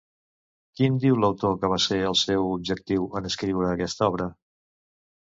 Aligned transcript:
Quin 0.77 0.93
diu 1.01 1.17
l'autor 1.23 1.53
que 1.63 1.69
va 1.73 1.77
ser 1.83 1.99
el 2.11 2.17
seu 2.21 2.47
objectiu 2.55 3.05
en 3.21 3.29
escriure 3.31 3.69
aquesta 3.75 4.09
obra? 4.15 4.29